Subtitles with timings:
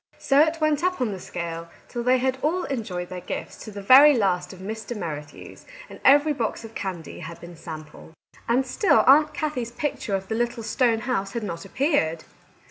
[0.17, 3.71] So it went on up the scale, till they had all enjoyed their gifts to
[3.71, 4.97] the very last of Mr.
[4.97, 8.13] Merrithew's, and every box of candy had been sampled.
[8.49, 12.23] And still Aunt Kathie's picture of the little stone house had not appeared